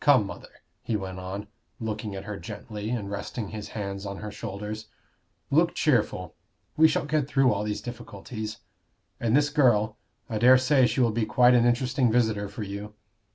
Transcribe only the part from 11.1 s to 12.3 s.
be quite an interesting